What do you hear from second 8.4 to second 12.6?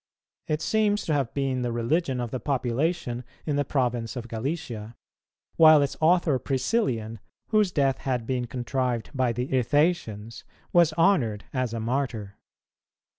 contrived by the Ithacians, was honoured as a Martyr.